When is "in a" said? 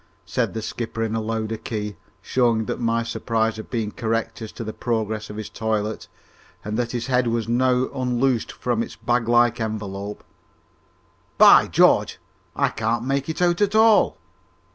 1.03-1.21